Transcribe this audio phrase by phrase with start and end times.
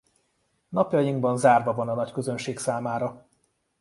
[0.69, 3.25] Napjainkban zárva van a nagyközönség számára.